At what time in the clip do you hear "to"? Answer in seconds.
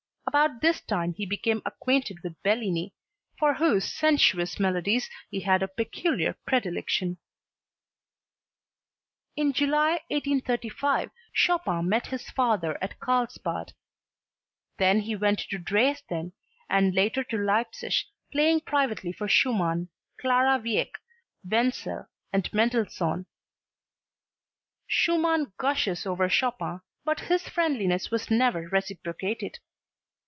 15.49-15.57, 17.25-17.37